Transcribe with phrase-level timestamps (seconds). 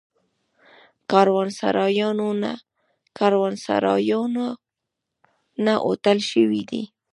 [3.19, 4.45] کاروانسرایونه
[5.83, 6.83] هوټل شوي دي.